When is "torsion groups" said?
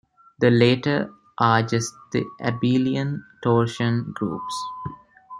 3.43-4.55